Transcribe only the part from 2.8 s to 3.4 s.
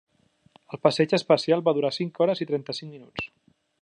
minuts.